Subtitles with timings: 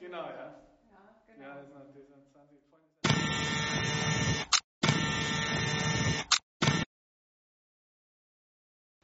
[0.00, 0.24] Genau, ja.
[0.24, 0.54] Ja,
[1.26, 1.48] genau.
[1.48, 2.08] Ja, das ist natürlich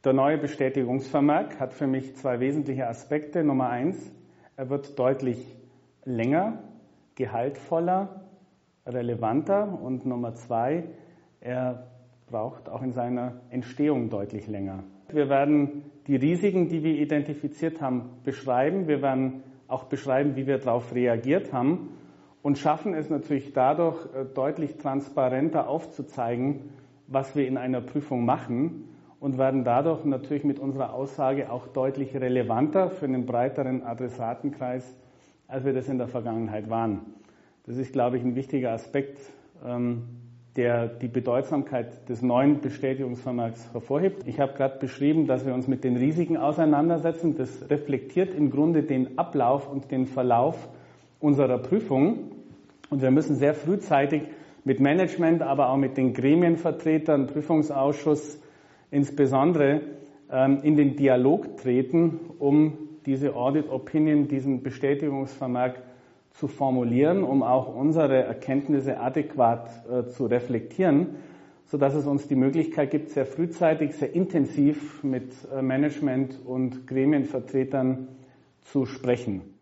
[0.04, 3.42] Der neue Bestätigungsvermerk hat für mich zwei wesentliche Aspekte.
[3.42, 4.12] Nummer eins,
[4.54, 5.38] er wird deutlich
[6.04, 6.62] länger,
[7.14, 8.20] gehaltvoller,
[8.84, 10.84] relevanter und Nummer zwei,
[11.40, 11.86] er
[12.26, 14.84] braucht auch in seiner Entstehung deutlich länger.
[15.08, 18.86] Wir werden die Risiken, die wir identifiziert haben, beschreiben.
[18.86, 19.42] Wir werden
[19.74, 21.90] auch beschreiben, wie wir darauf reagiert haben
[22.42, 26.70] und schaffen es natürlich dadurch äh, deutlich transparenter aufzuzeigen,
[27.08, 28.88] was wir in einer Prüfung machen
[29.18, 34.94] und werden dadurch natürlich mit unserer Aussage auch deutlich relevanter für einen breiteren Adressatenkreis,
[35.48, 37.00] als wir das in der Vergangenheit waren.
[37.66, 39.18] Das ist, glaube ich, ein wichtiger Aspekt,
[39.64, 40.02] ähm,
[40.56, 44.26] der die Bedeutsamkeit des neuen Bestätigungsvermerks hervorhebt.
[44.26, 47.36] Ich habe gerade beschrieben, dass wir uns mit den Risiken auseinandersetzen.
[47.36, 50.68] Das reflektiert im Grunde den Ablauf und den Verlauf
[51.18, 52.30] unserer Prüfung.
[52.88, 54.22] Und wir müssen sehr frühzeitig
[54.62, 58.40] mit Management, aber auch mit den Gremienvertretern, Prüfungsausschuss
[58.90, 59.80] insbesondere
[60.30, 65.82] ähm, in den Dialog treten, um diese Audit Opinion, diesen Bestätigungsvermerk
[66.34, 71.16] zu formulieren, um auch unsere Erkenntnisse adäquat äh, zu reflektieren,
[71.66, 76.86] so dass es uns die Möglichkeit gibt, sehr frühzeitig, sehr intensiv mit äh, Management und
[76.86, 78.08] Gremienvertretern
[78.62, 79.53] zu sprechen.